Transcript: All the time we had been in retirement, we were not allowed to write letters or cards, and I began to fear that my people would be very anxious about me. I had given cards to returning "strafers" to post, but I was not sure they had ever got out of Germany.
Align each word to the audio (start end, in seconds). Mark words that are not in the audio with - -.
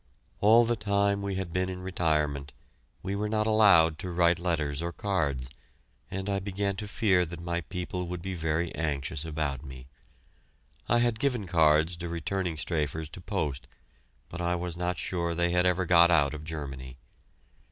All 0.39 0.65
the 0.65 0.75
time 0.75 1.21
we 1.21 1.35
had 1.35 1.53
been 1.53 1.69
in 1.69 1.83
retirement, 1.83 2.53
we 3.03 3.15
were 3.15 3.29
not 3.29 3.45
allowed 3.45 3.99
to 3.99 4.09
write 4.09 4.39
letters 4.39 4.81
or 4.81 4.91
cards, 4.91 5.47
and 6.09 6.27
I 6.27 6.39
began 6.39 6.75
to 6.77 6.87
fear 6.87 7.23
that 7.23 7.39
my 7.39 7.61
people 7.61 8.07
would 8.07 8.23
be 8.23 8.33
very 8.33 8.73
anxious 8.73 9.25
about 9.25 9.63
me. 9.63 9.85
I 10.89 10.97
had 10.97 11.19
given 11.19 11.45
cards 11.45 11.95
to 11.97 12.09
returning 12.09 12.57
"strafers" 12.57 13.09
to 13.09 13.21
post, 13.21 13.67
but 14.27 14.41
I 14.41 14.55
was 14.55 14.75
not 14.75 14.97
sure 14.97 15.35
they 15.35 15.51
had 15.51 15.67
ever 15.67 15.85
got 15.85 16.09
out 16.09 16.33
of 16.33 16.43
Germany. 16.43 16.97